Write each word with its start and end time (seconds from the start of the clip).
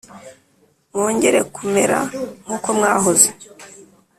Mwongere 0.93 1.39
kumera 1.53 1.99
nk 2.45 2.51
‘uko 2.55 2.67
mwahoze. 2.77 3.29